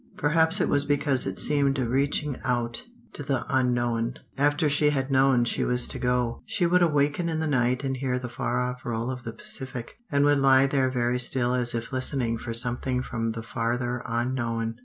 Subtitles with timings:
[0.17, 4.15] Perhaps it was because it seemed a reaching out to the unknown.
[4.35, 7.95] After she had known she was to go, she would awaken in the night and
[7.95, 11.75] hear the far off roll of the Pacific, and would lie there very still as
[11.75, 14.77] if listening for something from the farther unknown.